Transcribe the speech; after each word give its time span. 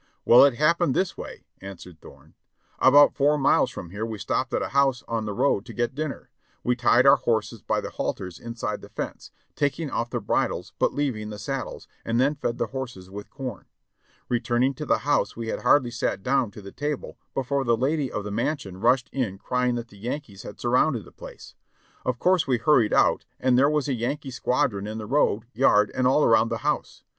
"Well, 0.25 0.43
it 0.45 0.55
happened 0.55 0.95
this 0.95 1.15
way," 1.15 1.43
aswered 1.61 2.01
Thorne. 2.01 2.33
"About 2.79 3.13
four 3.13 3.37
miles 3.37 3.69
from 3.69 3.91
here 3.91 4.03
we 4.03 4.17
stopped 4.17 4.51
at 4.51 4.63
a 4.63 4.69
house 4.69 5.03
on 5.07 5.25
the 5.25 5.33
road 5.35 5.63
to 5.67 5.75
get 5.75 5.93
dinner. 5.93 6.31
We 6.63 6.75
tied 6.75 7.05
our 7.05 7.17
horses 7.17 7.61
by 7.61 7.81
the 7.81 7.91
halters 7.91 8.39
inside 8.39 8.81
the 8.81 8.89
fence, 8.89 9.29
taking 9.55 9.91
off 9.91 10.09
the 10.09 10.19
bridles 10.19 10.73
but 10.79 10.95
leaving 10.95 11.29
the 11.29 11.37
saddles, 11.37 11.87
and 12.03 12.19
then 12.19 12.33
fed 12.33 12.57
the 12.57 12.65
horses 12.73 13.11
with 13.11 13.29
corn. 13.29 13.65
Returning 14.27 14.73
to 14.73 14.87
the 14.87 14.97
house 15.05 15.37
we 15.37 15.49
had 15.49 15.59
hardly 15.61 15.91
sat 15.91 16.23
down 16.23 16.49
to 16.49 16.63
the 16.63 16.71
table 16.71 17.19
be 17.35 17.43
fore 17.43 17.63
the 17.63 17.77
lady 17.77 18.11
of 18.11 18.23
the 18.23 18.31
mansion 18.31 18.77
rushed 18.79 19.07
in 19.11 19.37
crying 19.37 19.75
that 19.75 19.89
the 19.89 19.99
Yankees 19.99 20.41
had 20.41 20.59
surrounded 20.59 21.05
the 21.05 21.11
place. 21.11 21.53
Of 22.05 22.17
course 22.17 22.47
we 22.47 22.57
hurried 22.57 22.91
out, 22.91 23.25
and 23.39 23.55
there 23.55 23.69
was 23.69 23.87
a 23.87 23.93
Yankee 23.93 24.31
squadron 24.31 24.87
in 24.87 24.97
the 24.97 25.05
road, 25.05 25.45
yard, 25.53 25.91
and 25.93 26.07
all 26.07 26.23
around 26.23 26.49
the 26.49 26.57
house. 26.65 27.03